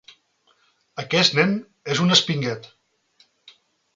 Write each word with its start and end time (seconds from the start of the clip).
Aquest 1.03 1.35
nen 1.41 1.53
és 1.95 2.01
un 2.05 2.15
espinguet. 2.17 2.69